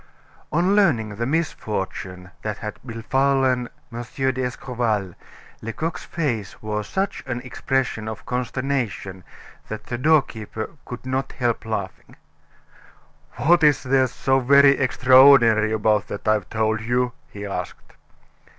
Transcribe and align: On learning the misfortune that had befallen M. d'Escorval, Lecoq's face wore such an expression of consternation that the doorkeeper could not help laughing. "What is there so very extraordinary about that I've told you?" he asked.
On 0.51 0.75
learning 0.75 1.09
the 1.17 1.27
misfortune 1.27 2.31
that 2.41 2.57
had 2.57 2.79
befallen 2.83 3.69
M. 3.93 4.01
d'Escorval, 4.01 5.13
Lecoq's 5.61 6.05
face 6.05 6.59
wore 6.59 6.83
such 6.83 7.21
an 7.27 7.39
expression 7.41 8.07
of 8.07 8.25
consternation 8.25 9.23
that 9.67 9.83
the 9.85 9.99
doorkeeper 9.99 10.71
could 10.85 11.05
not 11.05 11.33
help 11.33 11.65
laughing. 11.65 12.15
"What 13.33 13.63
is 13.63 13.83
there 13.83 14.07
so 14.07 14.39
very 14.39 14.71
extraordinary 14.79 15.71
about 15.71 16.07
that 16.07 16.27
I've 16.27 16.49
told 16.49 16.81
you?" 16.81 17.11
he 17.29 17.45
asked. 17.45 17.93